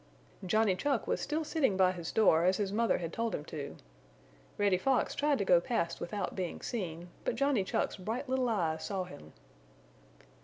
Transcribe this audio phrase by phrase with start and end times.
[0.43, 3.77] Johnny Chuck was still sitting by his door as his mother had told him to.
[4.57, 8.83] Reddy Fox tried to go past without being seen, but Johnny Chuck's bright little eyes
[8.83, 9.31] saw him.